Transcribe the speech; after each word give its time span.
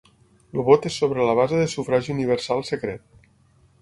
El 0.59 0.63
vot 0.69 0.87
és 0.91 0.95
sobre 1.01 1.27
la 1.29 1.35
base 1.41 1.59
de 1.59 1.67
sufragi 1.75 2.11
universal 2.17 2.65
secret. 2.71 3.29